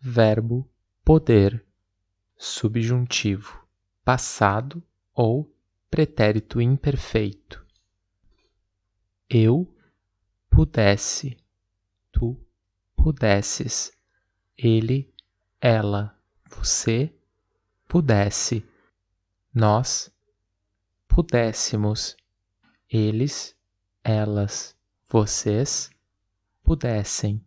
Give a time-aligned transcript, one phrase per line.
[0.00, 0.68] verbo
[1.04, 1.64] poder,
[2.36, 3.66] subjuntivo,
[4.04, 4.82] passado
[5.12, 5.52] ou
[5.90, 7.66] pretérito imperfeito.
[9.28, 9.66] Eu
[10.48, 11.36] pudesse,
[12.12, 12.38] tu
[12.96, 13.92] pudesses,
[14.56, 15.12] ele,
[15.60, 17.12] ela, você
[17.86, 18.64] pudesse,
[19.52, 20.12] nós
[21.08, 22.16] pudéssemos,
[22.88, 23.56] eles,
[24.04, 24.76] elas,
[25.08, 25.90] vocês
[26.62, 27.44] pudessem